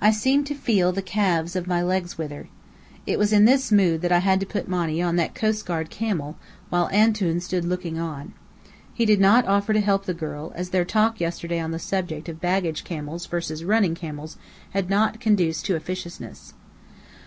I 0.00 0.10
seemed 0.10 0.46
to 0.46 0.54
feel 0.54 0.90
the 0.90 1.02
calves 1.02 1.54
of 1.54 1.66
my 1.66 1.82
legs 1.82 2.16
wither. 2.16 2.48
It 3.06 3.18
was 3.18 3.30
in 3.30 3.44
this 3.44 3.70
mood 3.70 4.00
that 4.00 4.10
I 4.10 4.20
had 4.20 4.40
to 4.40 4.46
put 4.46 4.70
Monny 4.70 5.02
on 5.02 5.16
that 5.16 5.34
coastguard 5.34 5.90
camel, 5.90 6.38
while 6.70 6.88
"Antoun" 6.94 7.40
stood 7.42 7.66
looking 7.66 7.98
on. 7.98 8.32
He 8.94 9.04
did 9.04 9.20
not 9.20 9.46
offer 9.46 9.74
to 9.74 9.80
help 9.80 10.06
the 10.06 10.14
girl, 10.14 10.50
as 10.54 10.70
their 10.70 10.86
talk 10.86 11.20
yesterday 11.20 11.60
on 11.60 11.72
the 11.72 11.78
subject 11.78 12.26
of 12.30 12.40
baggage 12.40 12.84
camels 12.84 13.26
versus 13.26 13.62
running 13.62 13.94
camels 13.94 14.38
had 14.70 14.88
not 14.88 15.20
conduced 15.20 15.66
to 15.66 15.76
officiousness. 15.76 16.54